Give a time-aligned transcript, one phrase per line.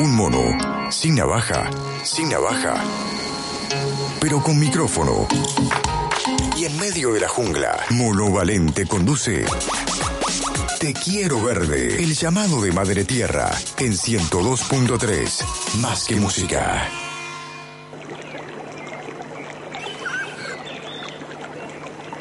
[0.00, 1.68] Un mono, sin navaja,
[2.04, 2.82] sin navaja,
[4.18, 5.28] pero con micrófono.
[6.56, 9.44] Y en medio de la jungla, Mono Valente conduce
[10.78, 16.88] Te Quiero Verde, el llamado de Madre Tierra, en 102.3, más que música.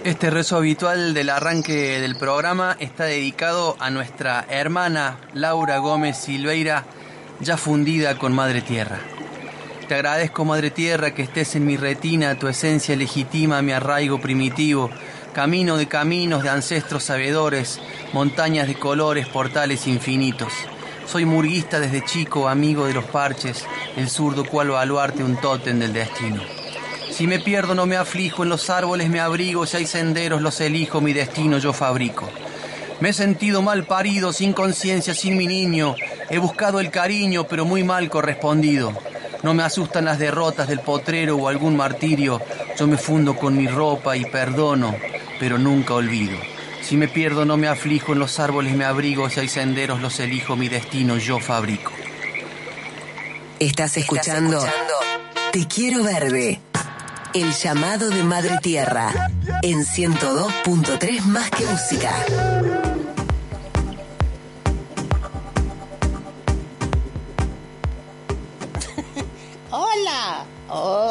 [0.03, 6.85] Este rezo habitual del arranque del programa está dedicado a nuestra hermana Laura Gómez Silveira,
[7.41, 8.99] ya fundida con Madre Tierra.
[9.87, 14.89] Te agradezco, Madre Tierra, que estés en mi retina, tu esencia legitima mi arraigo primitivo,
[15.33, 17.79] camino de caminos de ancestros sabedores,
[18.13, 20.53] montañas de colores, portales infinitos.
[21.07, 23.65] Soy murguista desde chico, amigo de los parches,
[23.95, 26.41] el zurdo cual baluarte un tótem del destino.
[27.09, 30.61] Si me pierdo no me aflijo, en los árboles me abrigo, si hay senderos los
[30.61, 32.29] elijo, mi destino yo fabrico.
[32.99, 35.95] Me he sentido mal parido, sin conciencia, sin mi niño,
[36.29, 38.93] he buscado el cariño, pero muy mal correspondido.
[39.43, 42.41] No me asustan las derrotas del potrero o algún martirio,
[42.77, 44.95] yo me fundo con mi ropa y perdono,
[45.39, 46.37] pero nunca olvido.
[46.81, 50.19] Si me pierdo no me aflijo, en los árboles me abrigo, si hay senderos los
[50.19, 51.91] elijo, mi destino yo fabrico.
[53.59, 54.65] Estás escuchando
[55.51, 56.59] Te Quiero Verde,
[57.33, 59.11] el llamado de Madre Tierra,
[59.61, 62.78] en 102.3 más que música.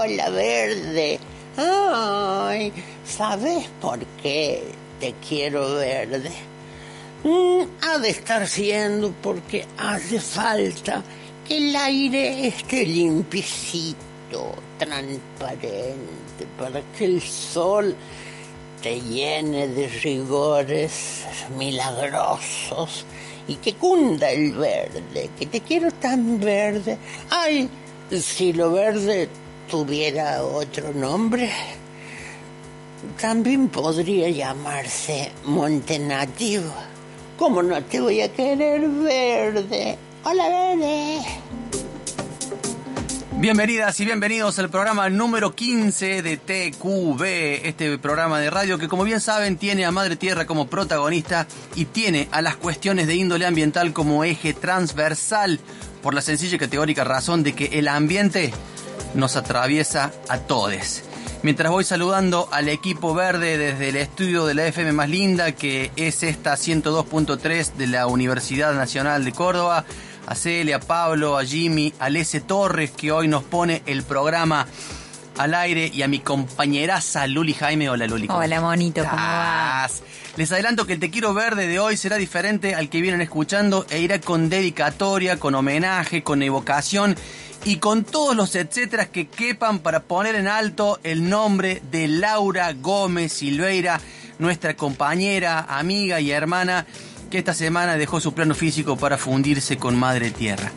[0.09, 1.21] Hola verde.
[1.59, 2.73] Ay,
[3.05, 4.65] ¿sabes por qué
[5.01, 6.31] te quiero verde?
[7.25, 11.03] Mm, ha de estar siendo porque hace falta
[11.47, 17.95] que el aire esté limpicito, transparente, para que el sol
[18.83, 21.27] te llene de rigores
[21.59, 23.05] milagrosos
[23.47, 26.97] y que cunda el verde, que te quiero tan verde.
[27.29, 27.69] Ay,
[28.11, 29.29] si lo verde
[29.69, 31.53] tuviera otro nombre,
[33.21, 36.73] también podría llamarse Monte Nativo.
[37.37, 39.99] ¿Cómo no te voy a querer verde?
[40.25, 41.19] Hola verde.
[43.37, 49.05] Bienvenidas y bienvenidos al programa número 15 de TQV, este programa de radio que como
[49.05, 51.47] bien saben tiene a Madre Tierra como protagonista
[51.77, 55.61] y tiene a las cuestiones de índole ambiental como eje transversal
[56.03, 58.53] por la sencilla y categórica razón de que el ambiente
[59.15, 61.03] nos atraviesa a todos.
[61.43, 65.93] Mientras voy saludando al equipo verde desde el estudio de la FM más linda, que
[65.97, 69.85] es esta 102.3 de la Universidad Nacional de Córdoba,
[70.27, 74.67] a Celia, a Pablo, a Jimmy, a Lese Torres, que hoy nos pone el programa
[75.39, 77.89] al aire, y a mi compañeraza Luli Jaime.
[77.89, 78.27] Hola Luli.
[78.27, 79.87] ¿cómo Hola, monito, ¿cómo va?
[79.87, 80.03] estás?
[80.37, 83.87] Les adelanto que el Te Quiero Verde de hoy será diferente al que vienen escuchando
[83.91, 87.17] e irá con dedicatoria, con homenaje, con evocación
[87.65, 92.73] y con todos los etcéteras que quepan para poner en alto el nombre de Laura
[92.73, 94.01] Gómez Silveira,
[94.39, 96.87] nuestra compañera, amiga y hermana
[97.31, 100.73] que esta semana dejó su plano físico para fundirse con Madre Tierra.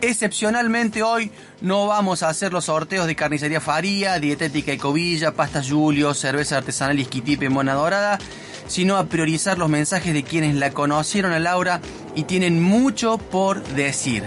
[0.00, 1.30] Excepcionalmente hoy
[1.62, 7.00] no vamos a hacer los sorteos de carnicería Faría, dietética Ecovilla, pasta Julio, cerveza artesanal
[7.00, 8.18] Isquitipe Mona Dorada,
[8.66, 11.80] sino a priorizar los mensajes de quienes la conocieron a Laura
[12.14, 14.24] y tienen mucho por decir.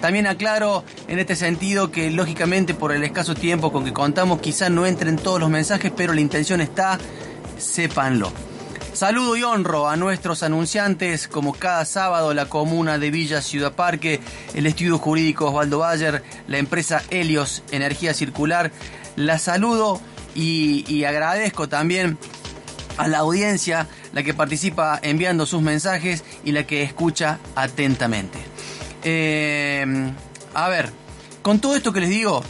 [0.00, 4.70] También aclaro en este sentido que lógicamente por el escaso tiempo con que contamos quizás
[4.70, 6.98] no entren todos los mensajes, pero la intención está,
[7.58, 8.32] sépanlo.
[8.92, 14.20] Saludo y honro a nuestros anunciantes, como cada sábado la comuna de Villa Ciudad Parque,
[14.52, 18.72] el estudio jurídico Osvaldo Bayer, la empresa Helios Energía Circular.
[19.16, 20.00] La saludo
[20.34, 22.18] y, y agradezco también
[22.96, 28.38] a la audiencia, la que participa enviando sus mensajes y la que escucha atentamente.
[29.04, 30.12] Eh,
[30.54, 30.90] a ver,
[31.42, 32.42] con todo esto que les digo,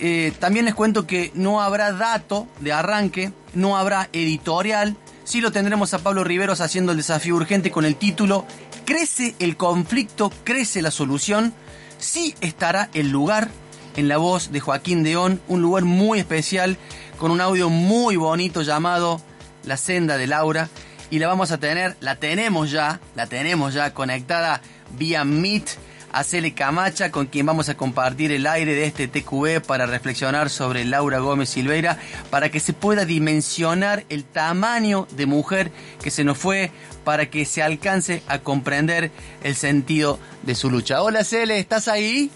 [0.00, 5.52] eh, también les cuento que no habrá dato de arranque, no habrá editorial, sí lo
[5.52, 8.44] tendremos a Pablo Riveros haciendo el desafío urgente con el título
[8.84, 11.54] Crece el conflicto, crece la solución,
[11.98, 13.48] sí estará el lugar
[13.96, 16.76] en la voz de Joaquín Deón, un lugar muy especial
[17.18, 19.20] con un audio muy bonito llamado
[19.64, 20.68] La senda de Laura.
[21.10, 24.60] Y la vamos a tener, la tenemos ya, la tenemos ya conectada
[24.98, 25.68] vía Meet
[26.14, 30.48] a Cele Camacha, con quien vamos a compartir el aire de este TQV para reflexionar
[30.48, 31.98] sobre Laura Gómez Silveira,
[32.30, 36.70] para que se pueda dimensionar el tamaño de mujer que se nos fue,
[37.02, 39.10] para que se alcance a comprender
[39.42, 41.02] el sentido de su lucha.
[41.02, 42.30] Hola Cele, ¿estás ahí?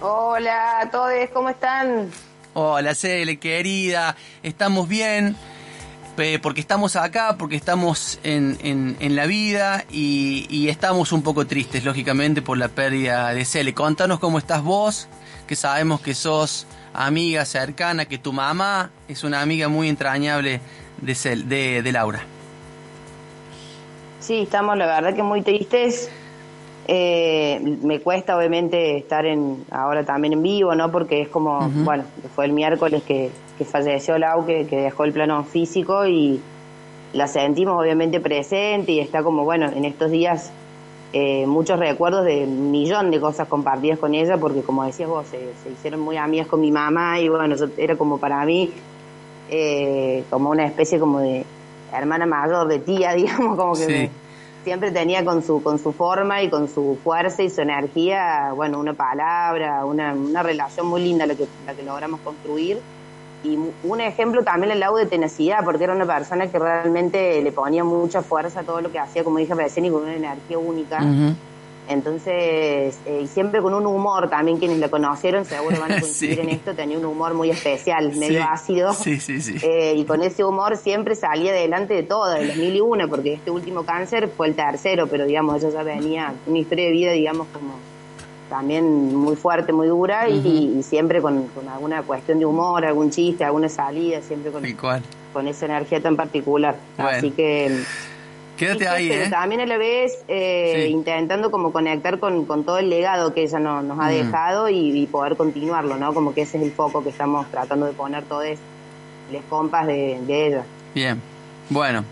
[0.00, 2.10] Hola a todos, ¿cómo están?
[2.54, 5.34] Hola Cele, querida, estamos bien.
[6.42, 12.42] Porque estamos acá, porque estamos en, en, la vida y, estamos un poco tristes, lógicamente,
[12.42, 13.72] por la pérdida de Cele.
[13.72, 15.08] Contanos cómo estás vos,
[15.46, 20.60] que sabemos que sos amiga cercana, que tu mamá es una amiga muy entrañable
[20.98, 22.20] de, de, Laura.
[24.20, 26.10] Sí, estamos la verdad que muy tristes.
[26.92, 30.90] Eh, me cuesta obviamente estar en ahora también en vivo, ¿no?
[30.90, 32.02] Porque es como, bueno,
[32.34, 36.40] fue el miércoles que, que falleció Lau, que, que dejó el plano físico y
[37.12, 40.52] la sentimos obviamente presente y está como, bueno, en estos días
[41.12, 45.28] eh, muchos recuerdos de un millón de cosas compartidas con ella, porque como decías vos,
[45.28, 48.72] se, hicieron muy amigas con mi mamá y bueno, era como para mí
[49.48, 51.44] eh, como una especie como de
[51.92, 54.10] hermana mayor, de tía, digamos, como que
[54.64, 58.78] siempre tenía con su, con su forma y con su fuerza y su energía, bueno,
[58.78, 62.78] una palabra, una, una relación muy linda la que, la que logramos construir
[63.42, 67.52] y un ejemplo también el lado de tenacidad, porque era una persona que realmente le
[67.52, 70.58] ponía mucha fuerza a todo lo que hacía, como dije recién, y con una energía
[70.58, 71.00] única.
[71.90, 76.38] Entonces, eh, y siempre con un humor también, quienes lo conocieron seguro van a coincidir
[76.38, 78.92] en esto, tenía un humor muy especial, medio ácido.
[78.94, 79.56] Sí, sí, sí.
[79.60, 83.08] Eh, y con ese humor siempre salía adelante de todo, de los mil y una,
[83.08, 86.92] porque este último cáncer fue el tercero, pero digamos, ella ya venía, una historia de
[86.92, 87.74] vida, digamos, como
[88.48, 93.68] también muy fuerte, muy dura y, siempre con, alguna cuestión de humor, algún chiste, alguna
[93.68, 94.64] salida, siempre con,
[95.32, 96.76] con esa energía tan particular.
[96.98, 97.82] Así que...
[98.60, 99.30] Quédate ahí, pero ¿eh?
[99.30, 103.98] también a la vez eh, intentando como conectar con, todo el legado que ella nos
[103.98, 106.12] ha dejado y, poder continuarlo, ¿no?
[106.12, 108.44] Como que ese es el foco que estamos tratando de poner todos
[109.32, 110.64] los compas de, de ella.
[110.94, 111.22] Bien,
[111.70, 112.04] bueno,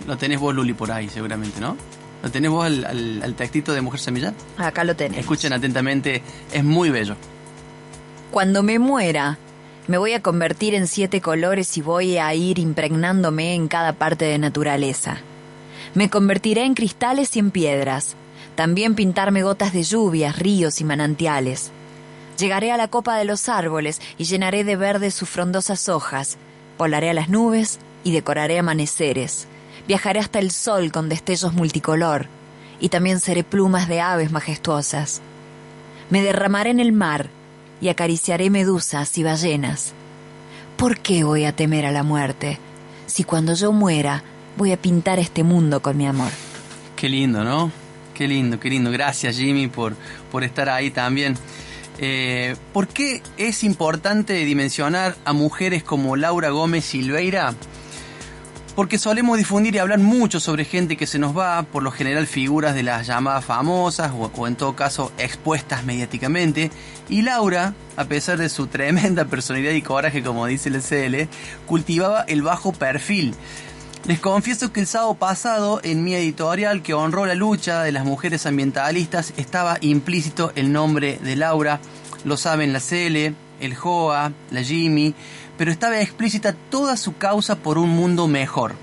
[0.06, 1.94] Lo tenés vos, Luli, por ahí seguramente, ¿no?
[2.24, 4.32] ¿Lo tenés vos al, textito de Mujer Semilla?
[4.56, 5.18] Acá lo tenés.
[5.18, 6.22] Escuchen atentamente,
[6.54, 7.16] es muy bello.
[8.30, 9.36] Cuando me muera,
[9.88, 14.24] me voy a convertir en siete colores y voy a ir impregnándome en cada parte
[14.24, 15.18] de naturaleza.
[15.92, 18.16] Me convertiré en cristales y en piedras.
[18.54, 21.72] También pintarme gotas de lluvias, ríos y manantiales.
[22.38, 26.38] Llegaré a la copa de los árboles y llenaré de verde sus frondosas hojas.
[26.78, 29.46] Volaré a las nubes y decoraré amaneceres
[29.86, 32.26] viajaré hasta el sol con destellos multicolor,
[32.81, 35.20] y también seré plumas de aves majestuosas.
[36.10, 37.31] Me derramaré en el mar
[37.81, 39.92] y acariciaré medusas y ballenas.
[40.76, 42.58] ¿Por qué voy a temer a la muerte
[43.06, 44.22] si cuando yo muera
[44.56, 46.31] voy a pintar este mundo con mi amor?
[46.96, 47.70] Qué lindo, ¿no?
[48.12, 48.90] Qué lindo, qué lindo.
[48.90, 49.96] Gracias Jimmy por,
[50.31, 51.36] por estar ahí también.
[51.98, 57.54] Eh, ¿Por qué es importante dimensionar a mujeres como Laura Gómez Silveira?
[58.74, 62.26] Porque solemos difundir y hablar mucho sobre gente que se nos va, por lo general
[62.26, 66.70] figuras de las llamadas famosas o, en todo caso expuestas mediáticamente,
[67.08, 71.28] y Laura, a pesar de su tremenda personalidad y coraje como dice el CL,
[71.66, 73.34] cultivaba el bajo perfil.
[74.06, 78.04] Les confieso que el sábado pasado en mi editorial que honró la lucha de las
[78.04, 81.81] mujeres ambientalistas estaba implícito el nombre de Laura,
[82.24, 85.14] lo saben la CL, el JOA, la Jimmy,
[85.56, 88.75] pero estaba explícita toda su causa por un mundo mejor.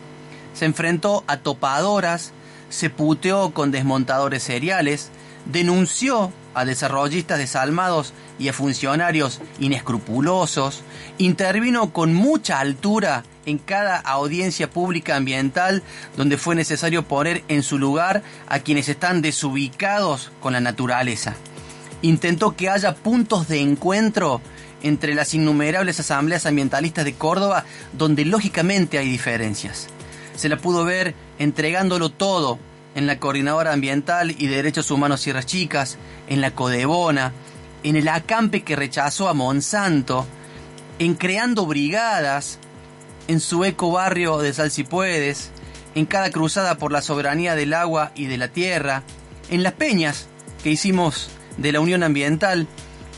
[0.54, 2.34] Se enfrentó a topadoras,
[2.70, 5.10] se puteó con desmontadores seriales,
[5.46, 10.82] denunció a desarrollistas desalmados y a funcionarios inescrupulosos,
[11.18, 15.84] intervino con mucha altura en cada audiencia pública ambiental
[16.18, 21.36] donde fue necesario poner en su lugar a quienes están desubicados con la naturaleza.
[22.02, 24.42] Intentó que haya puntos de encuentro
[24.84, 29.88] entre las innumerables asambleas ambientalistas de Córdoba, donde lógicamente hay diferencias.
[30.36, 32.60] Se la pudo ver entregándolo todo
[32.96, 35.98] en la Coordinadora Ambiental y Derechos Humanos Sierras Chicas,
[36.28, 37.32] en la Codebona,
[37.84, 40.26] en el acampe que rechazó a Monsanto,
[41.00, 42.60] en creando brigadas,
[43.28, 45.52] en su eco barrio de Salsipuedes,
[45.96, 49.04] en cada cruzada por la soberanía del agua y de la tierra,
[49.50, 50.28] en las peñas
[50.64, 52.68] que hicimos de la Unión Ambiental,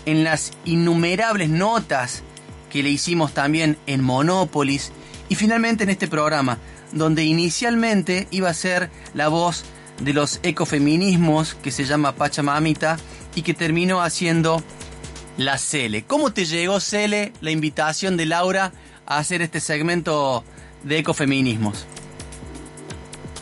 [0.05, 2.23] en las innumerables notas
[2.71, 4.91] que le hicimos también en Monópolis
[5.29, 6.57] y finalmente en este programa,
[6.91, 9.63] donde inicialmente iba a ser la voz
[10.01, 12.97] de los ecofeminismos que se llama Pachamamita
[13.35, 14.61] y que terminó haciendo
[15.37, 16.03] la Cele.
[16.03, 18.71] ¿Cómo te llegó, Cele, la invitación de Laura
[19.05, 20.43] a hacer este segmento
[20.83, 21.85] de ecofeminismos?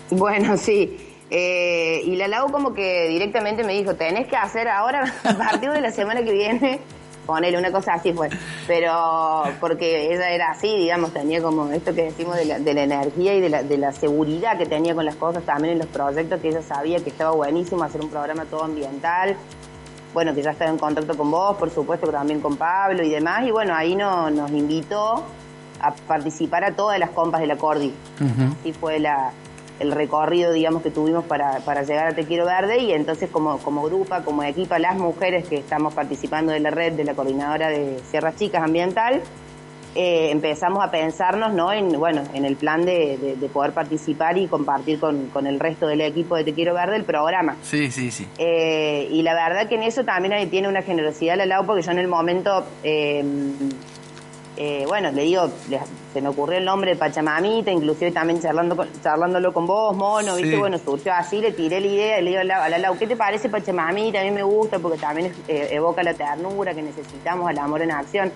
[0.09, 1.10] Bueno, sí.
[1.33, 5.71] Eh, y la Lau como que directamente me dijo, tenés que hacer ahora, a partir
[5.71, 6.81] de la semana que viene,
[7.25, 8.29] ponele una cosa así fue.
[8.67, 12.83] Pero porque ella era así, digamos, tenía como esto que decimos de la, de la
[12.83, 15.87] energía y de la, de la seguridad que tenía con las cosas, también en los
[15.87, 19.37] proyectos, que ella sabía que estaba buenísimo hacer un programa todo ambiental.
[20.13, 23.09] Bueno, que ya estaba en contacto con vos, por supuesto, pero también con Pablo y
[23.09, 23.47] demás.
[23.47, 25.23] Y bueno, ahí no, nos invitó
[25.79, 27.93] a participar a todas las compas de la Cordi.
[28.59, 29.31] Así fue la,
[29.81, 33.57] el recorrido, digamos, que tuvimos para, para llegar a Te Quiero Verde y entonces como,
[33.57, 37.69] como grupo, como equipo, las mujeres que estamos participando de la red de la coordinadora
[37.69, 39.21] de Sierras Chicas Ambiental,
[39.93, 41.73] eh, empezamos a pensarnos ¿no?
[41.73, 45.85] en, bueno, en el plan de, de, poder participar y compartir con, con, el resto
[45.87, 47.57] del equipo de Te Quiero Verde el programa.
[47.61, 48.25] Sí, sí, sí.
[48.37, 51.91] Eh, y la verdad que en eso también tiene una generosidad la Lau, porque yo
[51.91, 52.65] en el momento...
[52.83, 53.23] Eh,
[54.57, 55.49] eh, bueno, le digo,
[56.13, 60.57] se me ocurrió el nombre de Pachamamita, inclusive también charlando charlándolo con vos, mono, ¿viste?
[60.57, 63.15] Bueno, surgió así, le tiré la idea y le digo a la, Lau, ¿qué te
[63.15, 64.19] parece Pachamamita?
[64.19, 67.91] A mí me gusta porque también eh, evoca la ternura que necesitamos, el amor en
[67.91, 68.31] acción.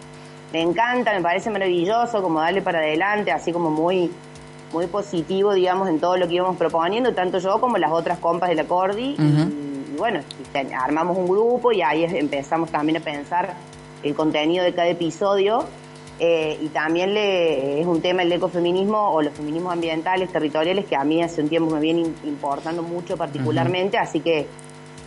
[0.53, 4.09] Me encanta, me parece maravilloso, como darle para adelante, así como muy
[4.71, 8.49] muy positivo, digamos, en todo lo que íbamos proponiendo, tanto yo como las otras compas
[8.49, 9.15] de la Cordi.
[9.17, 10.19] y, bueno,
[10.77, 13.53] armamos un grupo y ahí empezamos también a pensar
[14.03, 15.65] el contenido de cada episodio
[16.19, 20.95] eh, y también le, es un tema el ecofeminismo o los feminismos ambientales, territoriales, que
[20.95, 24.47] a mí hace un tiempo me viene importando mucho particularmente, así que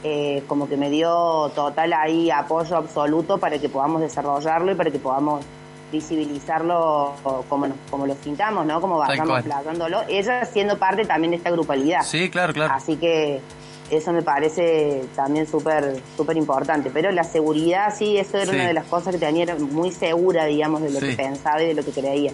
[0.05, 4.91] eh, como que me dio total ahí apoyo absoluto para que podamos desarrollarlo y para
[4.91, 5.45] que podamos
[5.91, 7.15] visibilizarlo
[7.49, 8.79] como, como lo sintamos, ¿no?
[8.81, 10.03] Como vayamos plazándolo.
[10.09, 12.03] Ella siendo parte también de esta grupalidad.
[12.03, 12.75] Sí, claro, claro.
[12.75, 13.41] Así que
[13.91, 16.91] eso me parece también súper súper importante.
[16.91, 20.83] Pero la seguridad, sí, eso era una de las cosas que tenía muy segura, digamos,
[20.83, 22.33] de lo que pensaba y de lo que creía.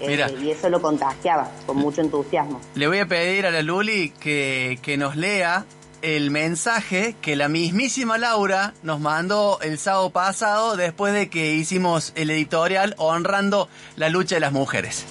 [0.00, 2.60] Eh, y eso lo contagiaba con mucho entusiasmo.
[2.74, 5.64] Le voy a pedir a la Luli que, que nos lea
[6.02, 12.12] el mensaje que la mismísima Laura nos mandó el sábado pasado después de que hicimos
[12.16, 15.06] el editorial honrando la lucha de las mujeres.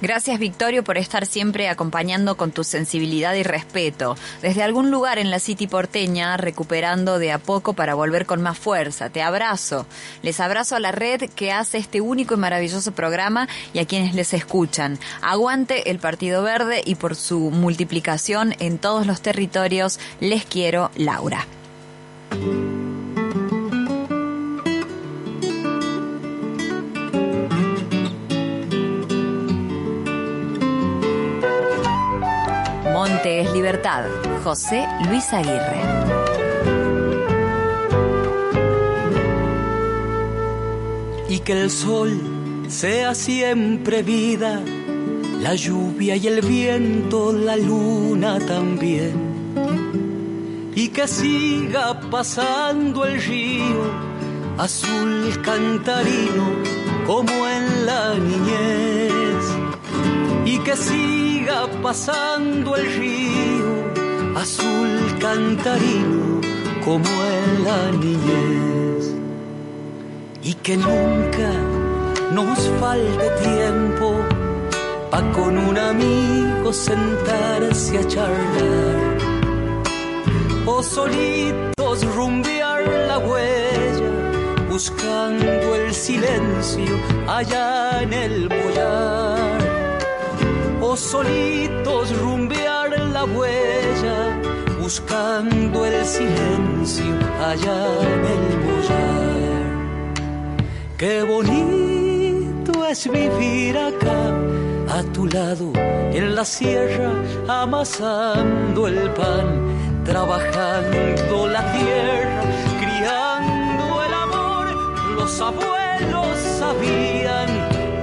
[0.00, 4.16] Gracias Victorio por estar siempre acompañando con tu sensibilidad y respeto.
[4.40, 8.58] Desde algún lugar en la City porteña, recuperando de a poco para volver con más
[8.58, 9.10] fuerza.
[9.10, 9.86] Te abrazo.
[10.22, 14.14] Les abrazo a la red que hace este único y maravilloso programa y a quienes
[14.14, 14.98] les escuchan.
[15.20, 20.00] Aguante el Partido Verde y por su multiplicación en todos los territorios.
[20.20, 21.46] Les quiero, Laura.
[33.30, 34.04] Monte es libertad.
[34.42, 35.80] José Luis Aguirre.
[41.28, 42.10] Y que el sol
[42.68, 44.60] sea siempre vida,
[45.40, 49.12] la lluvia y el viento, la luna también.
[50.74, 53.82] Y que siga pasando el río,
[54.58, 56.46] azul cantarino,
[57.06, 59.19] como en la niñez.
[60.52, 63.70] Y que siga pasando el río,
[64.34, 64.90] azul
[65.20, 66.40] cantarino
[66.84, 69.14] como en la niñez.
[70.42, 71.50] Y que nunca
[72.32, 74.06] nos falte tiempo
[75.12, 79.18] pa' con un amigo sentarse a charlar.
[80.66, 84.10] O solitos rumbear la huella,
[84.68, 86.94] buscando el silencio
[87.28, 89.39] allá en el boyar
[90.96, 94.40] solitos rumbear la huella,
[94.80, 99.60] buscando el silencio allá en el bollar.
[100.98, 104.34] Qué bonito es vivir acá,
[104.88, 107.12] a tu lado, en la sierra,
[107.48, 112.42] amasando el pan, trabajando la tierra,
[112.80, 114.66] criando el amor,
[115.14, 117.48] los abuelos sabían,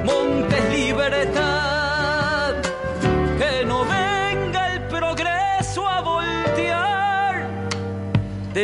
[0.06, 1.57] montes libertad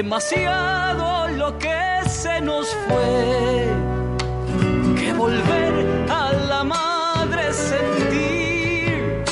[0.03, 1.79] demasiado lo que
[2.09, 3.67] se nos fue,
[4.99, 5.73] que volver
[6.09, 9.23] a la madre sentir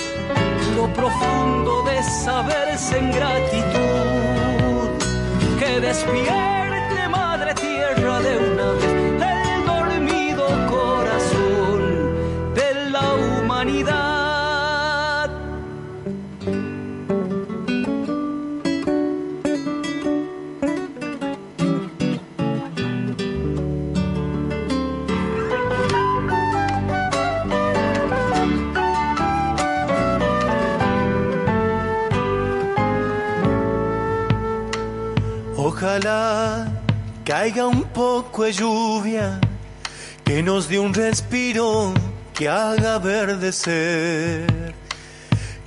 [0.78, 4.88] lo profundo de saberse en gratitud,
[5.60, 6.61] que despierte
[38.52, 39.40] lluvia
[40.24, 41.94] que nos dé un respiro
[42.34, 44.74] que haga verdecer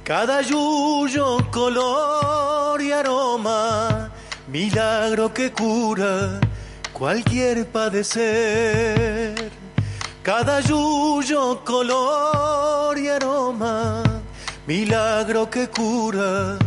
[0.05, 4.11] cada yuyo, color y aroma,
[4.49, 6.39] milagro que cura
[6.93, 9.51] cualquier padecer.
[10.23, 14.03] Cada yuyo, color y aroma,
[14.67, 16.59] milagro que cura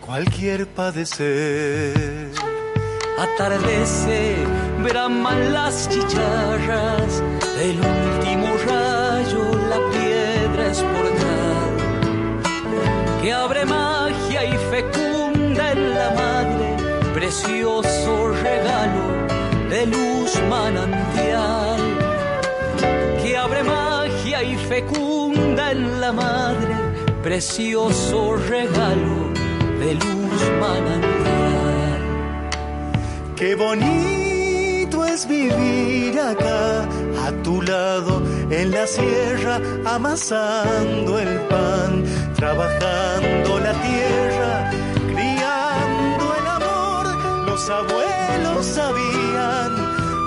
[0.00, 2.47] cualquier padecer.
[3.18, 4.36] Atardece,
[4.84, 7.20] braman las chicharras
[7.58, 11.70] del último rayo, la piedra es portal
[13.20, 16.76] que abre magia y fecunda en la madre,
[17.12, 19.08] precioso regalo
[19.68, 21.80] de luz manantial
[23.20, 26.76] que abre magia y fecunda en la madre,
[27.22, 29.32] precioso regalo
[29.80, 31.67] de luz manantial.
[33.38, 36.88] Qué bonito es vivir acá,
[37.24, 42.02] a tu lado, en la sierra, amasando el pan,
[42.34, 44.72] trabajando la tierra,
[45.06, 47.06] criando el amor.
[47.46, 49.72] Los abuelos sabían,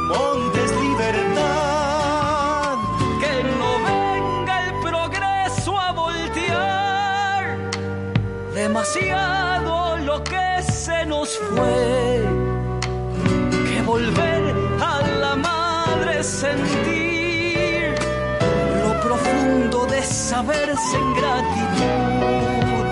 [0.08, 2.77] montes libertad.
[3.20, 7.60] Que no venga el progreso a voltear
[8.56, 12.40] demasiado lo que se nos fue.
[13.91, 14.43] Volver
[14.79, 17.93] a la madre sentir
[18.81, 22.86] lo profundo de saberse en gratitud.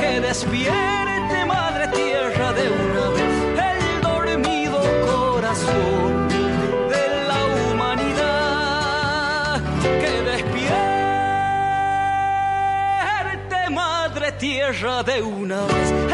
[0.00, 3.34] Que despierte madre tierra de una vez
[3.70, 4.80] el dormido
[5.12, 6.28] corazón
[6.94, 9.62] de la humanidad.
[10.02, 10.80] Que despierte
[13.70, 16.05] madre tierra de una vez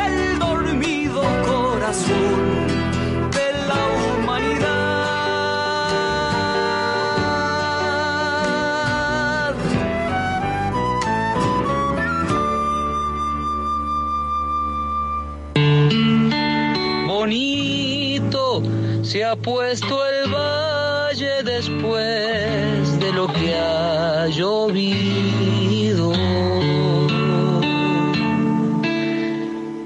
[19.12, 26.12] se ha puesto el valle después de lo que ha llovido.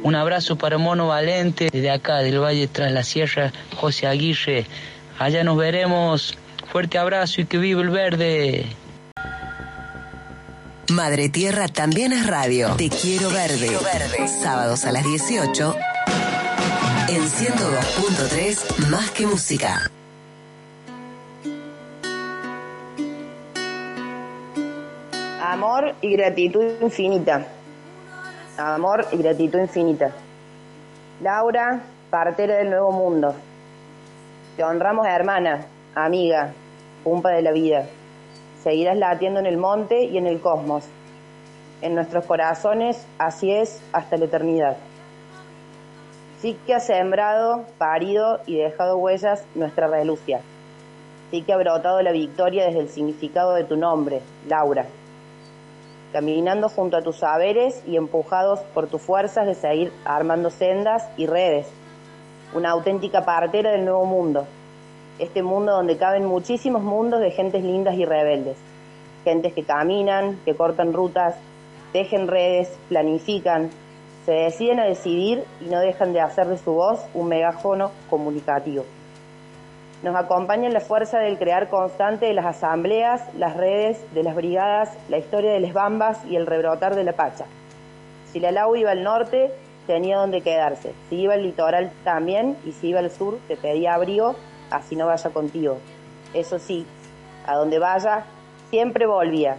[0.04, 4.64] Un abrazo para Mono Valente desde acá del Valle tras la Sierra, José Aguirre.
[5.18, 6.38] Allá nos veremos.
[6.70, 8.66] Fuerte abrazo y que viva el verde.
[10.88, 12.76] Madre Tierra también es radio.
[12.76, 13.76] Te quiero verde.
[14.40, 15.76] Sábados a las 18
[17.08, 19.90] en 102.3 Más que Música.
[25.40, 27.46] Amor y gratitud infinita.
[28.58, 30.10] Amor y gratitud infinita.
[31.22, 33.34] Laura, partera del nuevo mundo.
[34.56, 36.52] Te honramos, hermana, amiga,
[37.04, 37.86] pumpa de la vida.
[38.64, 40.84] Seguirás latiendo en el monte y en el cosmos.
[41.82, 44.76] En nuestros corazones, así es hasta la eternidad.
[46.46, 50.42] Sí que ha sembrado, parido y dejado huellas nuestra relucia.
[51.32, 54.86] Sí que ha brotado la victoria desde el significado de tu nombre, Laura.
[56.12, 61.26] Caminando junto a tus saberes y empujados por tus fuerzas de seguir armando sendas y
[61.26, 61.66] redes.
[62.54, 64.46] Una auténtica partera del nuevo mundo.
[65.18, 68.56] Este mundo donde caben muchísimos mundos de gentes lindas y rebeldes.
[69.24, 71.34] Gentes que caminan, que cortan rutas,
[71.92, 73.68] tejen redes, planifican,
[74.26, 78.84] se deciden a decidir y no dejan de hacer de su voz un megáfono comunicativo.
[80.02, 84.34] Nos acompaña en la fuerza del crear constante de las asambleas, las redes, de las
[84.34, 87.44] brigadas, la historia de las bambas y el rebrotar de la pacha.
[88.32, 89.52] Si la Lau iba al norte,
[89.86, 90.92] tenía donde quedarse.
[91.08, 94.34] Si iba al litoral también, y si iba al sur, te pedía abrigo,
[94.72, 95.78] así no vaya contigo.
[96.34, 96.84] Eso sí,
[97.46, 98.24] a donde vaya,
[98.70, 99.56] siempre volvía.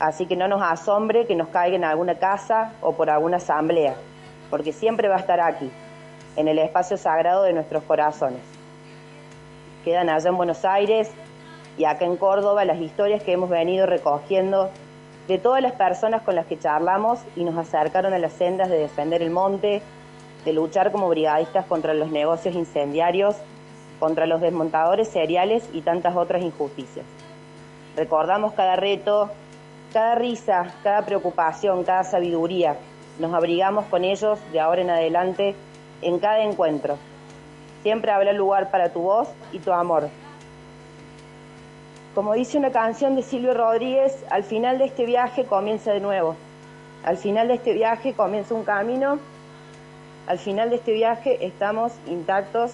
[0.00, 3.94] Así que no nos asombre que nos caiga en alguna casa o por alguna asamblea,
[4.48, 5.70] porque siempre va a estar aquí,
[6.36, 8.40] en el espacio sagrado de nuestros corazones.
[9.84, 11.10] Quedan allá en Buenos Aires
[11.76, 14.70] y acá en Córdoba las historias que hemos venido recogiendo
[15.28, 18.78] de todas las personas con las que charlamos y nos acercaron a las sendas de
[18.78, 19.82] defender el monte,
[20.46, 23.36] de luchar como brigadistas contra los negocios incendiarios,
[23.98, 27.04] contra los desmontadores seriales y tantas otras injusticias.
[27.96, 29.30] Recordamos cada reto,
[29.92, 32.76] cada risa, cada preocupación, cada sabiduría.
[33.18, 35.54] Nos abrigamos con ellos de ahora en adelante
[36.02, 36.96] en cada encuentro.
[37.82, 40.08] Siempre habrá lugar para tu voz y tu amor.
[42.14, 46.36] Como dice una canción de Silvio Rodríguez, al final de este viaje comienza de nuevo.
[47.04, 49.18] Al final de este viaje comienza un camino.
[50.26, 52.72] Al final de este viaje estamos intactos,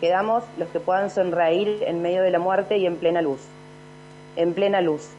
[0.00, 3.40] quedamos los que puedan sonreír en medio de la muerte y en plena luz.
[4.36, 5.10] En plena luz.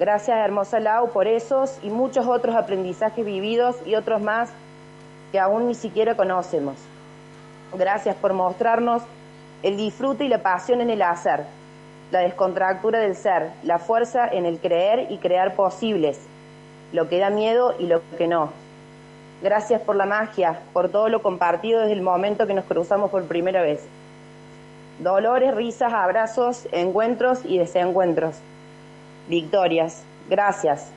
[0.00, 4.48] Gracias, hermosa Lau, por esos y muchos otros aprendizajes vividos y otros más
[5.30, 6.76] que aún ni siquiera conocemos.
[7.74, 9.02] Gracias por mostrarnos
[9.62, 11.44] el disfrute y la pasión en el hacer,
[12.12, 16.18] la descontractura del ser, la fuerza en el creer y crear posibles,
[16.94, 18.52] lo que da miedo y lo que no.
[19.42, 23.24] Gracias por la magia, por todo lo compartido desde el momento que nos cruzamos por
[23.24, 23.86] primera vez.
[25.00, 28.40] Dolores, risas, abrazos, encuentros y desencuentros.
[29.30, 30.90] Victorias, gracias.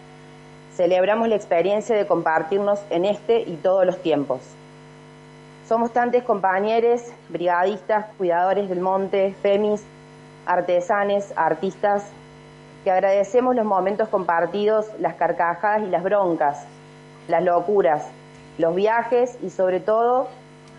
[0.75, 4.41] Celebramos la experiencia de compartirnos en este y todos los tiempos.
[5.69, 9.83] Somos tantos compañeros, brigadistas, cuidadores del monte, femis,
[10.47, 12.09] artesanes, artistas,
[12.83, 16.65] que agradecemos los momentos compartidos, las carcajadas y las broncas,
[17.27, 18.07] las locuras,
[18.57, 20.27] los viajes y sobre todo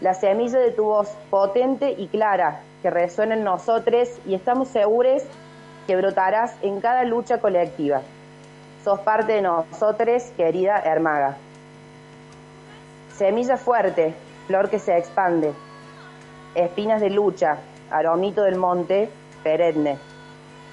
[0.01, 5.23] la semilla de tu voz potente y clara que resuena en nosotros y estamos seguros
[5.87, 8.03] que brotarás en cada lucha colectiva.
[8.85, 11.37] Sos parte de nosotros, querida Hermaga.
[13.17, 14.15] Semilla fuerte,
[14.47, 15.53] flor que se expande.
[16.55, 17.59] Espinas de lucha,
[17.91, 19.09] aromito del monte,
[19.43, 19.99] perenne.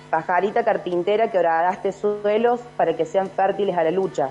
[0.10, 4.30] Pajarita carpintera que horadaste suelos para que sean fértiles a la lucha.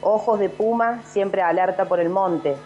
[0.00, 2.56] Ojos de puma, siempre alerta por el monte.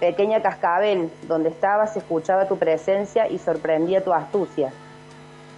[0.00, 4.72] Pequeña cascabel, donde estabas escuchaba tu presencia y sorprendía tu astucia.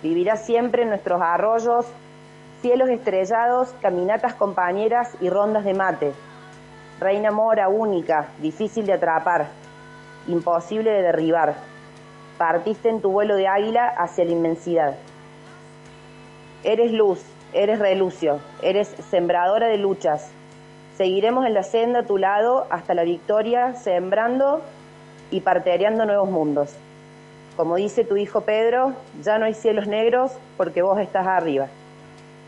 [0.02, 1.87] Vivirás siempre en nuestros arroyos,
[2.61, 6.12] cielos estrellados, caminatas compañeras y rondas de mate.
[7.00, 9.46] Reina mora única, difícil de atrapar,
[10.28, 11.54] imposible de derribar.
[12.37, 14.94] Partiste en tu vuelo de águila hacia la inmensidad.
[16.62, 17.20] Eres luz,
[17.52, 20.30] eres relucio, eres sembradora de luchas.
[20.96, 24.61] Seguiremos en la senda a tu lado hasta la victoria, sembrando
[25.30, 26.76] y partereando nuevos mundos.
[27.58, 31.66] Como dice tu hijo Pedro, ya no hay cielos negros porque vos estás arriba.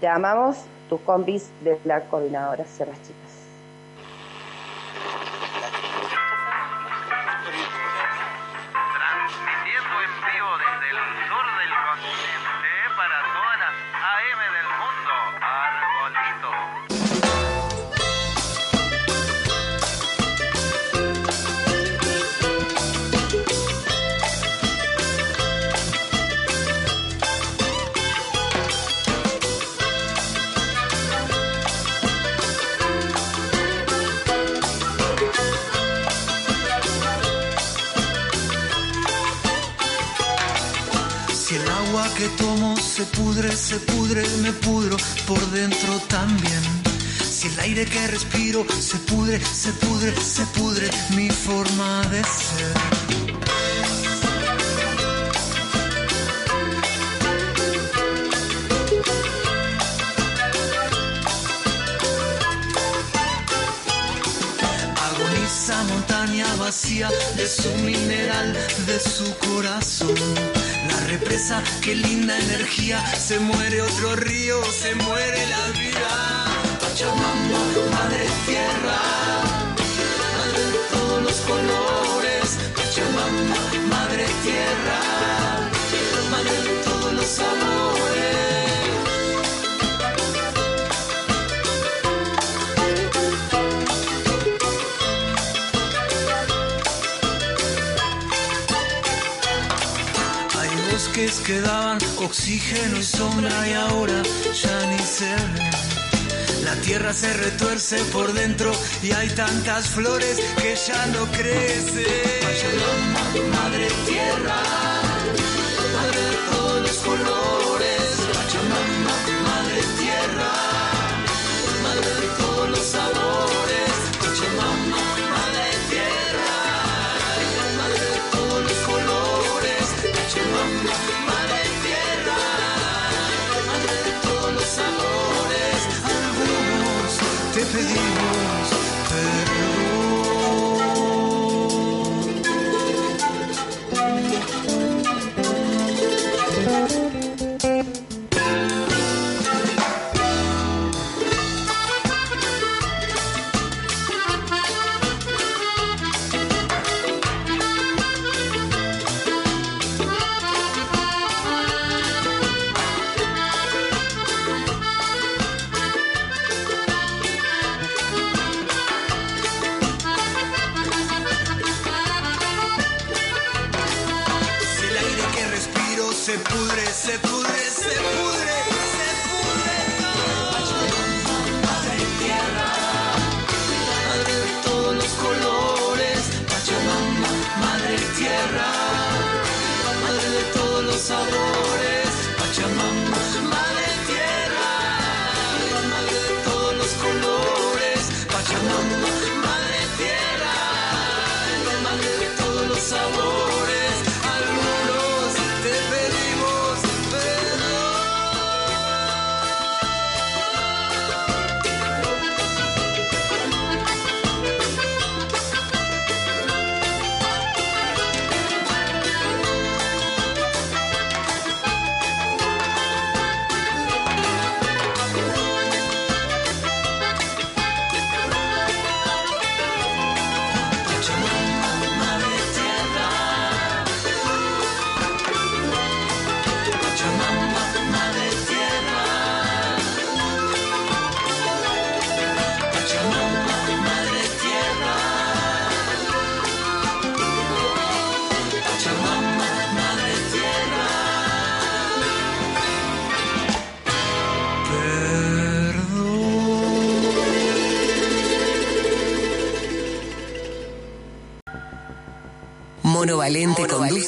[0.00, 3.29] Te amamos, tus compis de la coordinadora Sierras Chicas.
[42.08, 46.62] Que tomo se pudre, se pudre, me pudro por dentro también.
[47.30, 52.74] Si el aire que respiro se pudre, se pudre, se pudre mi forma de ser.
[64.96, 70.59] Agoniza montaña vacía de su mineral, de su corazón.
[71.10, 73.04] Represa, qué linda energía.
[73.16, 76.08] Se muere otro río, se muere la vida.
[76.78, 77.58] Pachamama,
[77.90, 78.98] madre tierra,
[80.38, 82.58] madre de todos los colores.
[82.76, 83.56] Pachamama,
[83.88, 85.00] madre tierra,
[86.30, 87.69] madre de todos los amores.
[101.20, 105.70] Bosques que daban oxígeno y sombra y ahora ya ni se ven.
[106.64, 112.04] La tierra se retuerce por dentro y hay tantas flores que ya no crecen.
[113.50, 114.62] Madre tierra,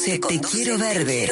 [0.02, 1.28] conduce Te Quiero Verde.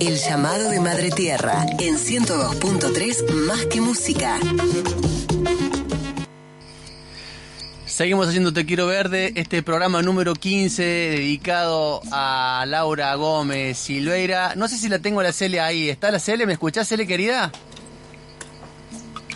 [0.00, 4.38] El llamado de Madre Tierra en 102.3 Más que Música.
[7.86, 14.54] Seguimos haciendo Te Quiero Verde, este programa número 15 dedicado a Laura Gómez Silveira.
[14.56, 15.88] No sé si la tengo la Cele ahí.
[15.88, 16.46] ¿Está la Cele?
[16.46, 17.52] ¿Me escuchás, Cele, querida?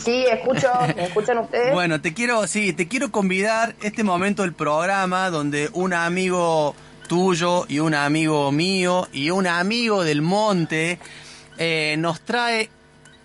[0.04, 1.72] Sí, escucho, ¿me escuchan ustedes?
[1.72, 6.74] Bueno, te quiero, sí, te quiero convidar este momento del programa donde un amigo
[7.04, 10.98] tuyo y un amigo mío y un amigo del monte
[11.58, 12.70] eh, nos trae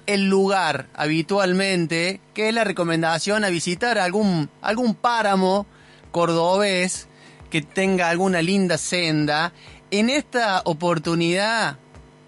[0.05, 5.65] el lugar habitualmente, que es la recomendación a visitar algún, algún páramo
[6.11, 7.07] cordobés
[7.49, 9.53] que tenga alguna linda senda.
[9.91, 11.77] En esta oportunidad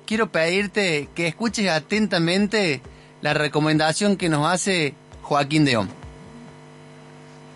[0.06, 2.82] quiero pedirte que escuches atentamente
[3.22, 5.90] la recomendación que nos hace Joaquín Deón.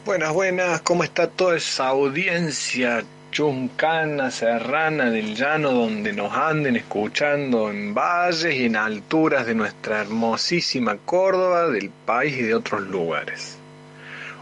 [0.05, 3.03] Buenas, buenas, ¿cómo está toda esa audiencia
[3.35, 9.99] chuncana, serrana del llano donde nos anden escuchando en valles y en alturas de nuestra
[9.99, 13.57] hermosísima Córdoba, del país y de otros lugares?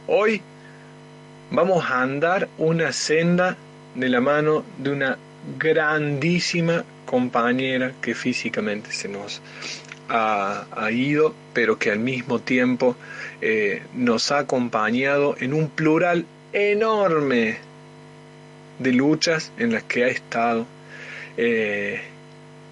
[0.06, 0.44] Hoy
[1.50, 3.58] vamos a andar una senda
[3.96, 5.18] de la mano de una
[5.58, 9.42] grandísima compañera que físicamente se nos
[10.08, 12.96] ha, ido, pero que al mismo tiempo
[13.42, 17.73] eh, nos ha acompañado en un plural enorme
[18.80, 20.66] de luchas en las que ha estado.
[21.38, 22.02] Eh,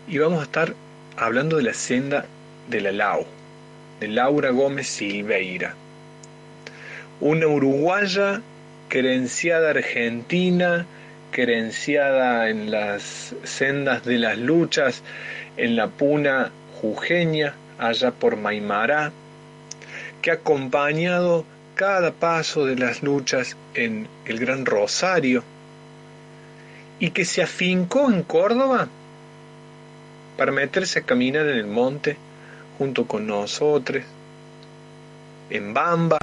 [0.08, 0.74] y vamos a estar
[1.18, 2.26] hablando de la senda
[2.70, 3.26] de la Lau,
[4.00, 5.76] de Laura Gómez Silveira,
[7.20, 8.42] una uruguaya
[8.90, 10.86] querenciada argentina,
[11.32, 15.02] querenciada en las sendas de las luchas,
[15.58, 19.12] en la puna jujeña, allá por Maimará,
[20.22, 25.44] que ha acompañado cada paso de las luchas en el Gran Rosario
[27.02, 28.88] y que se afincó en Córdoba
[30.38, 32.16] para meterse a caminar en el monte
[32.78, 34.04] junto con nosotros,
[35.50, 36.20] en Bamba,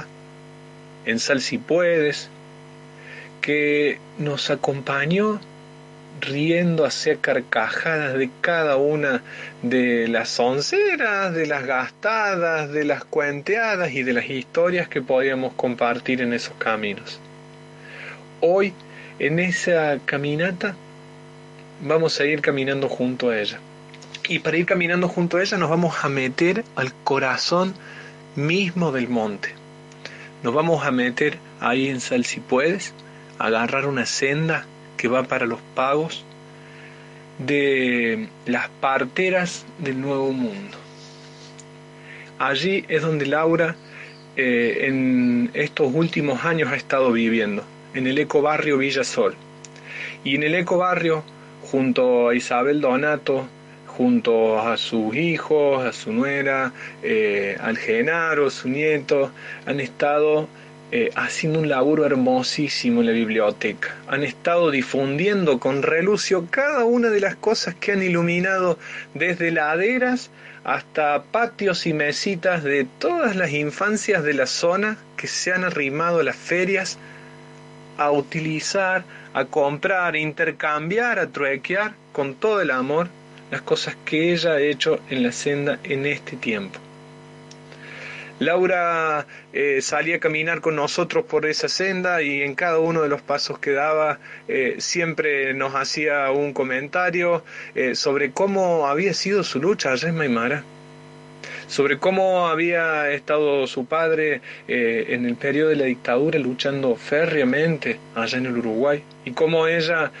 [1.05, 2.29] en Sal puedes,
[3.41, 5.41] que nos acompañó
[6.21, 9.21] riendo hacia carcajadas de cada una
[9.61, 15.53] de las onceras, de las gastadas, de las cuenteadas y de las historias que podíamos
[15.55, 17.19] compartir en esos caminos.
[18.39, 18.73] Hoy,
[19.19, 20.75] en esa caminata,
[21.81, 23.59] vamos a ir caminando junto a ella.
[24.27, 27.73] Y para ir caminando junto a ella nos vamos a meter al corazón
[28.35, 29.53] mismo del monte.
[30.43, 32.93] Nos vamos a meter ahí en Sal si puedes,
[33.37, 34.65] agarrar una senda
[34.97, 36.23] que va para los pagos
[37.39, 40.77] de las parteras del Nuevo Mundo.
[42.37, 43.75] Allí es donde Laura
[44.35, 49.35] eh, en estos últimos años ha estado viviendo, en el ecobarrio Villa Sol.
[50.23, 51.23] Y en el ecobarrio,
[51.71, 53.47] junto a Isabel Donato,
[53.87, 56.71] junto a sus hijos, a su nuera,
[57.03, 59.31] eh, al Genaro, su nieto,
[59.65, 60.47] han estado
[60.91, 63.95] eh, haciendo un laburo hermosísimo en la biblioteca.
[64.07, 68.79] Han estado difundiendo con relucio cada una de las cosas que han iluminado
[69.13, 70.31] desde laderas
[70.63, 76.21] hasta patios y mesitas de todas las infancias de la zona que se han arrimado
[76.21, 76.97] a las ferias
[77.99, 83.09] a utilizar, a comprar, a intercambiar, a truequear con todo el amor
[83.51, 86.79] las cosas que ella ha hecho en la senda en este tiempo.
[88.39, 93.09] Laura eh, salía a caminar con nosotros por esa senda y en cada uno de
[93.09, 97.43] los pasos que daba eh, siempre nos hacía un comentario
[97.75, 100.63] eh, sobre cómo había sido su lucha allá en Maimara
[101.69, 108.39] sobre cómo había estado su padre en el periodo de la dictadura luchando férreamente allá
[108.39, 110.11] en el Uruguay y cómo ella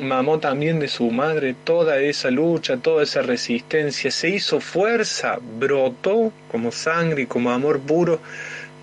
[0.00, 6.32] mamó también de su madre toda esa lucha, toda esa resistencia, se hizo fuerza, brotó
[6.50, 8.20] como sangre y como amor puro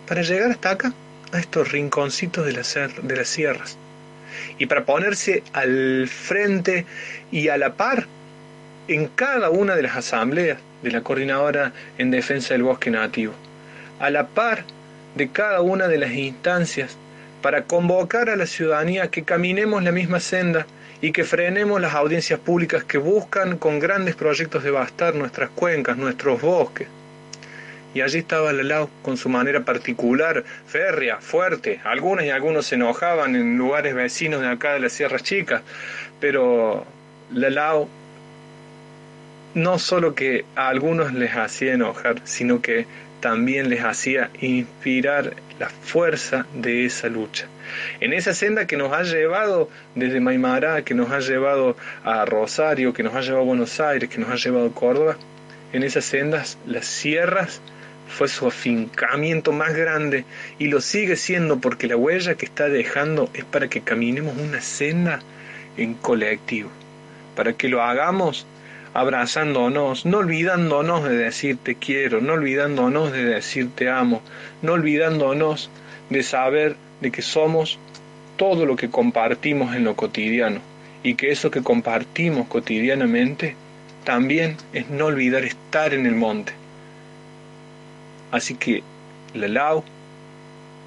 [0.08, 0.94] para llegar hasta acá,
[1.32, 3.78] a estos rinconcitos de las, de las sierras,
[4.58, 6.86] y para ponerse al frente
[7.32, 8.06] y a la par
[8.88, 13.34] en cada una de las asambleas de la Coordinadora en Defensa del Bosque Nativo,
[14.00, 14.64] a la par
[15.16, 16.98] de cada una de las instancias
[17.42, 20.66] para convocar a la ciudadanía que caminemos la misma senda
[21.02, 26.42] y que frenemos las audiencias públicas que buscan con grandes proyectos devastar nuestras cuencas, nuestros
[26.42, 26.88] bosques.
[27.94, 31.80] Y allí estaba Lalau con su manera particular, férrea, fuerte.
[31.84, 35.62] Algunas y algunos se enojaban en lugares vecinos de acá de las Sierras Chicas,
[36.20, 36.86] pero
[37.32, 37.88] Lalau
[39.54, 42.86] no solo que a algunos les hacía enojar, sino que
[43.20, 47.48] también les hacía inspirar la fuerza de esa lucha.
[48.00, 52.94] En esa senda que nos ha llevado desde Maimará, que nos ha llevado a Rosario,
[52.94, 55.18] que nos ha llevado a Buenos Aires, que nos ha llevado a Córdoba,
[55.74, 57.62] en esas sendas, las sierras,
[58.08, 60.24] fue su afincamiento más grande
[60.60, 64.62] y lo sigue siendo porque la huella que está dejando es para que caminemos una
[64.62, 65.20] senda
[65.76, 66.70] en colectivo,
[67.36, 68.48] para que lo hagamos
[68.98, 74.24] abrazándonos, no olvidándonos de decir te quiero, no olvidándonos de decir te amo,
[74.64, 75.70] no olvidándonos
[76.10, 77.78] de saber de que somos
[78.38, 80.62] todo lo que compartimos en lo cotidiano
[81.04, 83.56] y que eso que compartimos cotidianamente
[84.04, 86.54] también es no olvidar estar en el monte.
[88.32, 88.82] Así que
[89.36, 89.84] la Lau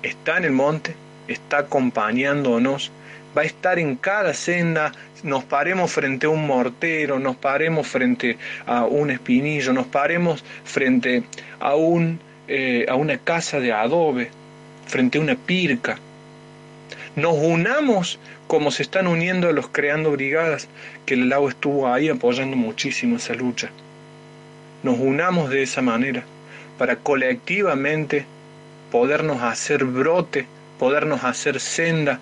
[0.02, 0.96] está en el monte,
[1.28, 2.90] está acompañándonos
[3.36, 8.36] va a estar en cada senda, nos paremos frente a un mortero, nos paremos frente
[8.66, 11.22] a un espinillo, nos paremos frente
[11.58, 14.30] a, un, eh, a una casa de adobe,
[14.86, 15.98] frente a una pirca.
[17.16, 20.68] Nos unamos como se están uniendo los creando brigadas,
[21.06, 23.70] que el lago estuvo ahí apoyando muchísimo esa lucha.
[24.82, 26.24] Nos unamos de esa manera
[26.76, 28.24] para colectivamente
[28.90, 30.46] podernos hacer brote,
[30.80, 32.18] podernos hacer senda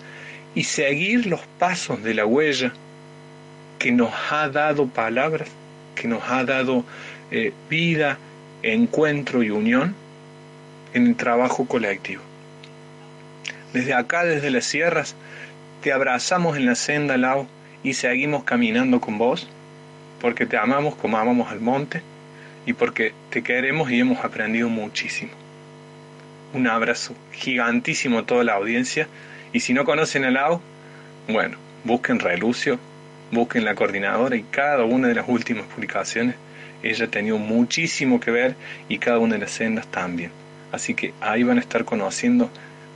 [0.55, 2.73] y seguir los pasos de la huella
[3.77, 5.49] que nos ha dado palabras,
[5.95, 6.83] que nos ha dado
[7.31, 8.17] eh, vida,
[8.63, 9.95] encuentro y unión
[10.93, 12.21] en el trabajo colectivo.
[13.73, 15.15] Desde acá, desde las sierras,
[15.81, 17.47] te abrazamos en la senda, Lau,
[17.83, 19.47] y seguimos caminando con vos,
[20.19, 22.01] porque te amamos como amamos al monte
[22.65, 25.31] y porque te queremos y hemos aprendido muchísimo.
[26.53, 29.07] Un abrazo gigantísimo a toda la audiencia
[29.53, 30.61] y si no conocen a Lau,
[31.27, 32.79] bueno, busquen Relucio,
[33.31, 36.35] busquen la coordinadora y cada una de las últimas publicaciones,
[36.83, 38.55] ella ha tenido muchísimo que ver
[38.87, 40.31] y cada una de las sendas también.
[40.71, 42.49] Así que ahí van a estar conociendo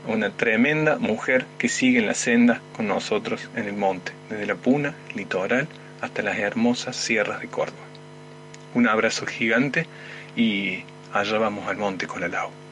[0.07, 4.45] a una tremenda mujer que sigue en la senda con nosotros en el monte, desde
[4.45, 5.67] la Puna, litoral,
[6.01, 7.79] hasta las hermosas sierras de Córdoba.
[8.73, 9.87] Un abrazo gigante
[10.35, 12.62] y allá vamos al monte con la Lau.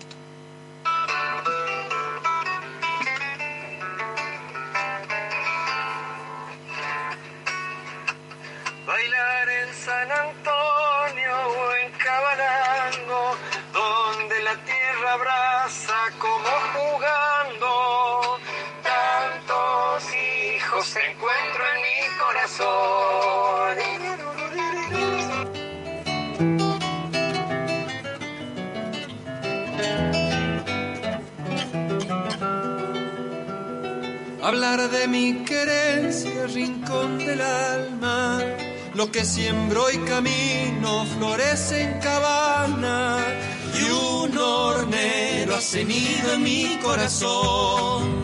[37.32, 38.40] Del alma,
[38.94, 43.20] lo que siembro y camino florece en cabana
[43.80, 48.22] y un hornero ha cenido en mi corazón.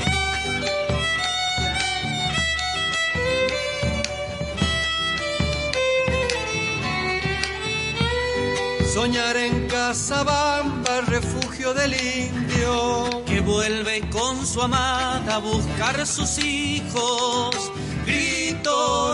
[8.93, 17.71] Soñar en Casabamba, refugio del indio, que vuelve con su amada a buscar sus hijos.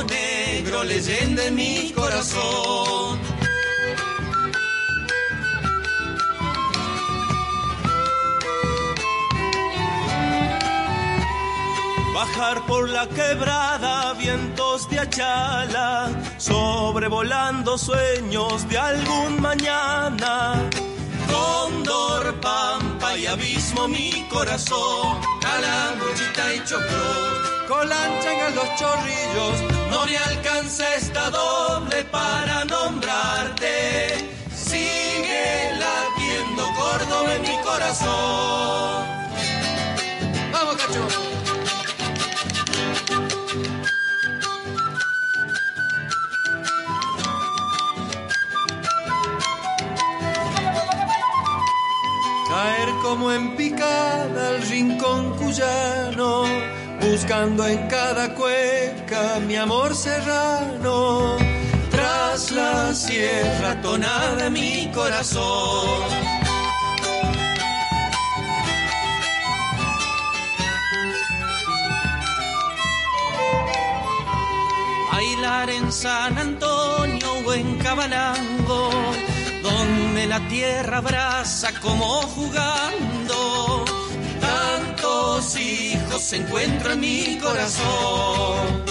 [0.03, 3.19] Negro, leyenda en mi corazón.
[12.33, 20.69] viajar por la quebrada, vientos de achala, sobrevolando sueños de algún mañana.
[21.33, 29.55] Cóndor, pampa y abismo mi corazón, calamuchita y choclo, colanchan los chorrillos,
[29.89, 34.29] no me alcanza esta doble para nombrarte.
[34.55, 39.05] Sigue latiendo Córdoba en mi corazón.
[40.51, 41.42] Vamos, cacho.
[53.31, 56.43] En picada al rincón cuyano,
[56.99, 61.37] buscando en cada cueca mi amor serrano.
[61.91, 65.99] Tras la sierra tonada mi corazón.
[75.11, 78.62] Bailar en San Antonio o en donde
[80.33, 83.85] la tierra abraza como jugando.
[84.41, 88.83] Tantos hijos se encuentran en mi corazón.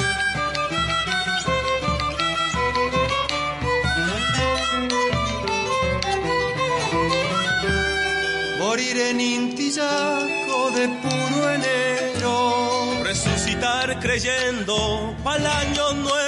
[8.61, 16.22] Morir en Intillaco de puro enero, resucitar creyendo pa'l año nuevo.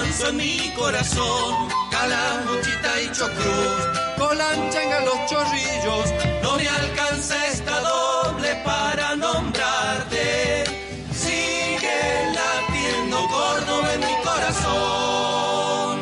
[0.00, 3.88] Remanso en mi corazón, calamuchita y chocruz,
[4.18, 10.64] colanchan los chorrillos, no me alcanza esta doble para nombrarte.
[11.12, 15.98] Sigue latiendo Córdoba en mi corazón.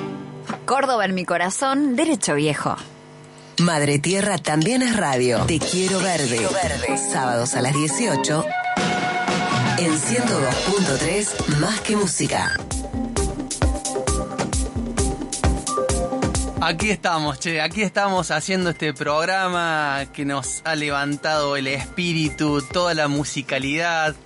[0.64, 2.76] Córdoba en mi corazón, derecho viejo.
[3.58, 5.44] Madre Tierra también es radio.
[5.46, 6.46] Te quiero verde.
[7.10, 8.44] Sábados a las 18
[9.78, 12.56] en 102.3 Más que música.
[16.60, 22.94] Aquí estamos, che, aquí estamos haciendo este programa que nos ha levantado el espíritu, toda
[22.94, 24.16] la musicalidad.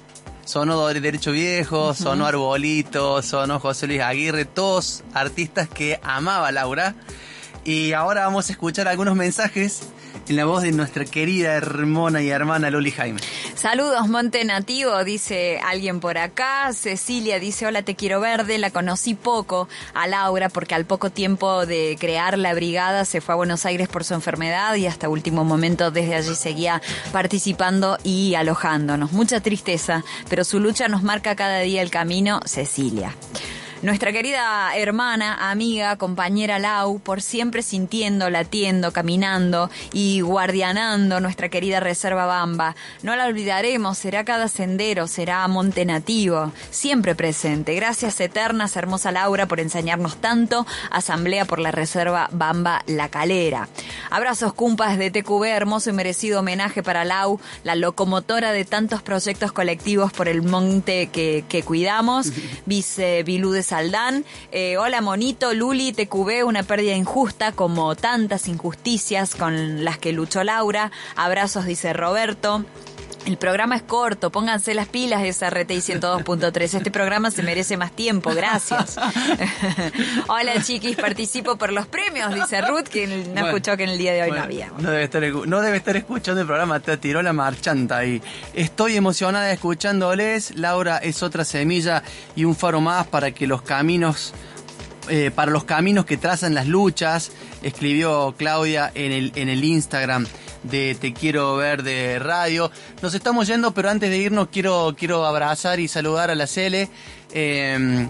[0.46, 6.94] Sonó Derecho Viejo, sonó Arbolito, sonó José Luis Aguirre, todos artistas que amaba Laura.
[7.64, 9.82] Y ahora vamos a escuchar algunos mensajes
[10.28, 13.20] en la voz de nuestra querida hermana y hermana Loli Jaime.
[13.54, 16.72] Saludos, Monte Nativo, dice alguien por acá.
[16.72, 18.58] Cecilia dice, hola, te quiero verde.
[18.58, 23.34] La conocí poco a Laura porque al poco tiempo de crear la brigada se fue
[23.34, 28.34] a Buenos Aires por su enfermedad y hasta último momento desde allí seguía participando y
[28.34, 29.12] alojándonos.
[29.12, 33.14] Mucha tristeza, pero su lucha nos marca cada día el camino, Cecilia.
[33.82, 41.80] Nuestra querida hermana, amiga, compañera Lau, por siempre sintiendo, latiendo, caminando y guardianando nuestra querida
[41.80, 42.76] Reserva Bamba.
[43.02, 47.74] No la olvidaremos, será cada sendero, será monte nativo, siempre presente.
[47.74, 50.64] Gracias eternas, hermosa Laura, por enseñarnos tanto.
[50.92, 53.68] Asamblea por la Reserva Bamba La Calera.
[54.10, 59.50] Abrazos cumpas de TQB, hermoso y merecido homenaje para Lau, la locomotora de tantos proyectos
[59.50, 62.30] colectivos por el monte que, cuidamos.
[62.64, 63.50] Vice Bilú
[64.52, 70.44] Eh, hola Monito, Luli, TQB, una pérdida injusta como tantas injusticias con las que luchó
[70.44, 70.90] Laura.
[71.16, 72.66] Abrazos, dice Roberto.
[73.24, 76.74] El programa es corto, pónganse las pilas de SRT y 102.3.
[76.74, 78.96] Este programa se merece más tiempo, gracias.
[80.28, 83.98] Hola chiquis, participo por los premios, dice Ruth, que no Bueno, escuchó que en el
[83.98, 84.72] día de hoy Bueno, no había.
[84.76, 88.20] No debe, estar, no debe estar escuchando el programa, te tiró la marchanta ahí.
[88.54, 90.56] Estoy emocionada escuchándoles.
[90.56, 92.02] Laura es otra semilla
[92.34, 94.34] y un faro más para que los caminos,
[95.08, 97.32] eh, para los caminos que trazan las luchas,
[97.62, 100.26] escribió Claudia en el, en el Instagram
[100.62, 102.70] de Te Quiero Ver de Radio.
[103.02, 106.88] Nos estamos yendo, pero antes de irnos quiero, quiero abrazar y saludar a la Cele.
[107.32, 108.06] eh,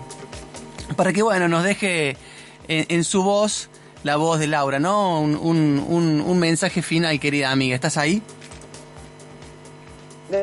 [0.97, 2.17] para que bueno, nos deje
[2.69, 3.71] en, en su voz
[4.05, 5.21] la voz de Laura, ¿no?
[5.21, 7.75] Un, un- un- un mensaje final, querida amiga.
[7.75, 8.21] ¿Estás ahí?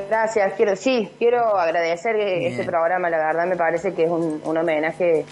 [0.09, 2.43] Gracias, quiero, sí, quiero agradecer Bien.
[2.51, 5.25] este programa, la verdad me parece que es un, un homenaje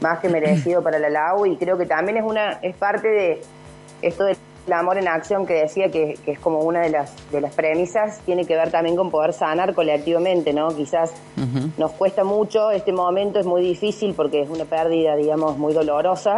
[0.00, 3.40] más que merecido para la LAU y creo que también es una es parte de
[4.02, 4.36] esto del
[4.70, 8.20] amor en acción que decía que, que es como una de las de las premisas,
[8.20, 10.68] tiene que ver también con poder sanar colectivamente, ¿no?
[10.68, 11.14] Quizás
[11.76, 16.36] nos cuesta mucho, este momento es muy difícil porque es una pérdida, digamos, muy dolorosa,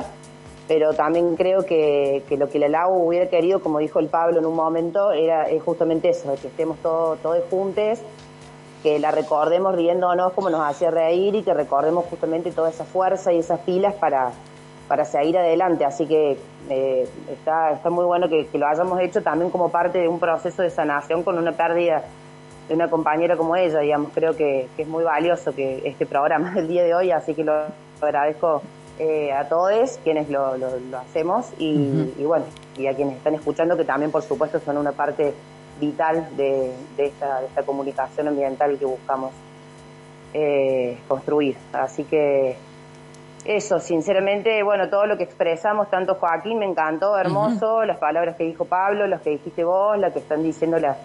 [0.68, 4.38] pero también creo que, que lo que la LAU hubiera querido, como dijo el Pablo
[4.38, 8.00] en un momento, era es justamente eso, que estemos todos todos juntos,
[8.82, 13.32] que la recordemos riéndonos como nos hacía reír y que recordemos justamente toda esa fuerza
[13.32, 14.32] y esas pilas para,
[14.88, 15.84] para seguir adelante.
[15.84, 19.98] Así que eh, está, está muy bueno que, que lo hayamos hecho también como parte
[19.98, 22.04] de un proceso de sanación con una pérdida
[22.68, 26.50] de una compañera como ella, digamos, creo que, que, es muy valioso que este programa
[26.54, 27.64] del día de hoy, así que lo
[28.00, 28.62] agradezco
[29.00, 32.44] eh, a todos quienes lo, lo, hacemos y, y, bueno,
[32.76, 35.34] y a quienes están escuchando que también por supuesto son una parte
[35.80, 39.32] vital de, de, esta, de esta, comunicación ambiental que buscamos
[40.34, 41.56] eh, construir.
[41.72, 42.56] Así que
[43.44, 48.44] eso, sinceramente, bueno, todo lo que expresamos, tanto Joaquín, me encantó, hermoso, las palabras que
[48.44, 50.98] dijo Pablo, las que dijiste vos, las que están diciendo las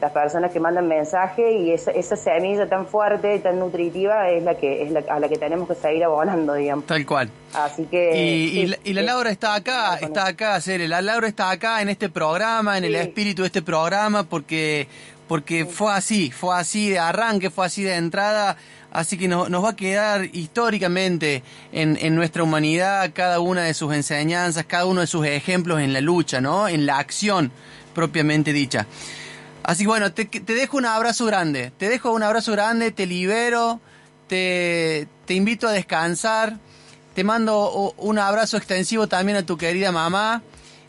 [0.00, 4.54] las personas que mandan mensaje y esa, esa semilla tan fuerte, tan nutritiva es la
[4.56, 6.86] que es la, a la que tenemos que seguir abonando, digamos.
[6.86, 7.30] Tal cual.
[7.54, 11.50] Así que y, la, y la, Laura está acá, está acá, Cere, la Laura está
[11.50, 14.88] acá en este programa, en el espíritu de este programa porque
[15.28, 18.56] porque fue así, fue así de arranque, fue así de entrada,
[18.92, 21.42] así que nos, nos va a quedar históricamente
[21.72, 25.94] en, en, nuestra humanidad cada una de sus enseñanzas, cada uno de sus ejemplos en
[25.94, 26.68] la lucha, ¿no?
[26.68, 27.50] En la acción
[27.94, 28.86] propiamente dicha.
[29.64, 31.72] Así que bueno, te, te, dejo un abrazo grande.
[31.78, 33.80] Te dejo un abrazo grande, te libero,
[34.28, 36.58] te, te invito a descansar.
[37.14, 40.42] Te mando un abrazo extensivo también a tu querida mamá.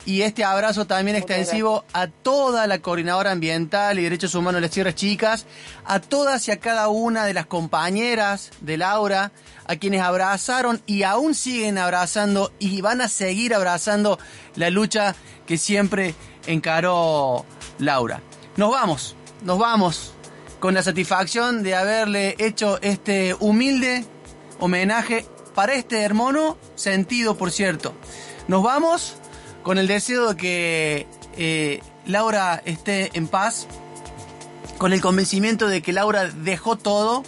[0.06, 4.72] Y este abrazo también extensivo a toda la coordinadora ambiental y derechos humanos de las
[4.72, 5.48] Tierras Chicas,
[5.84, 9.32] a todas y a cada una de las compañeras de Laura,
[9.66, 14.20] a quienes abrazaron y aún siguen abrazando y van a seguir abrazando
[14.56, 15.16] la lucha
[15.48, 16.14] que siempre
[16.46, 17.44] encaró
[17.80, 18.22] Laura.
[18.58, 20.14] Nos vamos, nos vamos
[20.62, 24.06] con la satisfacción de haberle hecho este humilde
[24.62, 27.94] homenaje para este hermano sentido, por cierto.
[28.48, 29.16] Nos vamos
[29.62, 33.68] con el deseo de que eh, Laura esté en paz,
[34.78, 37.24] con el convencimiento de que Laura dejó todo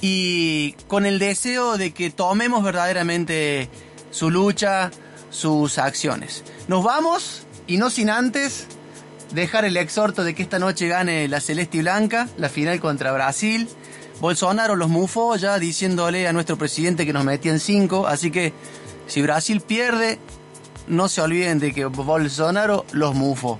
[0.00, 3.68] y con el deseo de que tomemos verdaderamente
[4.10, 4.90] su lucha,
[5.28, 6.44] sus acciones.
[6.66, 8.68] Nos vamos y no sin antes
[9.32, 13.12] dejar el exhorto de que esta noche gane la Celeste y Blanca, la final contra
[13.12, 13.68] Brasil.
[14.20, 18.52] Bolsonaro los mufó ya diciéndole a nuestro presidente que nos metían cinco, así que
[19.06, 20.18] si Brasil pierde,
[20.88, 23.58] no se olviden de que Bolsonaro los mufó.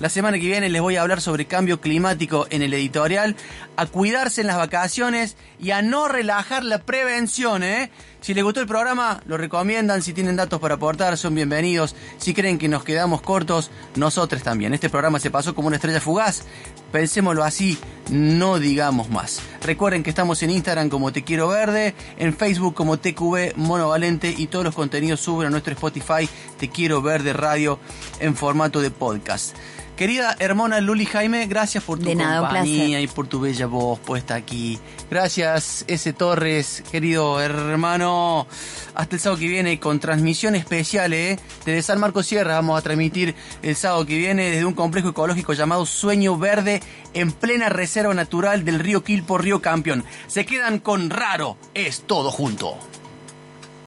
[0.00, 3.36] La semana que viene les voy a hablar sobre cambio climático en el editorial,
[3.76, 7.62] a cuidarse en las vacaciones y a no relajar la prevención.
[7.62, 7.90] ¿eh?
[8.26, 10.02] Si les gustó el programa, lo recomiendan.
[10.02, 11.94] Si tienen datos para aportar, son bienvenidos.
[12.18, 14.74] Si creen que nos quedamos cortos, nosotros también.
[14.74, 16.42] Este programa se pasó como una estrella fugaz.
[16.90, 17.78] Pensémoslo así,
[18.10, 19.40] no digamos más.
[19.62, 24.48] Recuerden que estamos en Instagram como Te Quiero Verde, en Facebook como TQV Monovalente y
[24.48, 27.78] todos los contenidos suben a nuestro Spotify Te Quiero Verde Radio
[28.18, 29.54] en formato de podcast.
[29.96, 34.78] Querida hermana Luli Jaime, gracias por tu compañía y por tu bella voz puesta aquí.
[35.10, 36.12] Gracias, S.
[36.12, 38.46] Torres, querido hermano.
[38.94, 41.38] Hasta el sábado que viene con transmisión especial, ¿eh?
[41.64, 45.54] Desde San Marcos Sierra vamos a transmitir el sábado que viene desde un complejo ecológico
[45.54, 46.82] llamado Sueño Verde
[47.14, 50.04] en plena reserva natural del río Quilpo, río Campeón.
[50.26, 52.76] Se quedan con Raro, es todo junto.